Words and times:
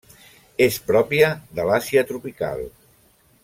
És 0.67 0.77
pròpia 0.87 1.29
de 1.59 1.67
l'Àsia 1.71 2.05
tropical. 2.13 2.67